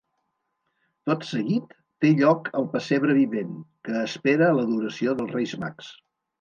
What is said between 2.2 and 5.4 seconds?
lloc el pessebre vivent, que espera l'adoració dels